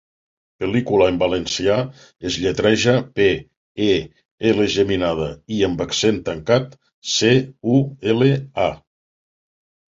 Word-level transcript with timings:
'Pel·lícula' 0.61 1.07
en 1.11 1.17
valencià 1.23 1.73
es 2.29 2.37
lletreja: 2.45 2.95
pe, 3.19 3.27
e, 3.89 3.89
ele 4.53 4.65
geminada, 4.77 5.29
i 5.59 5.61
amb 5.69 5.85
accent 5.87 6.19
tancat, 6.31 6.75
ce, 7.13 7.31
u, 7.77 7.77
ele, 8.15 8.33
a. 8.67 8.69